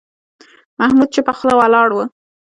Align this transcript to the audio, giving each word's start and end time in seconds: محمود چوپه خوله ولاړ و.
محمود 0.79 1.09
چوپه 1.13 1.33
خوله 1.37 1.55
ولاړ 1.57 1.89
و. 1.93 1.97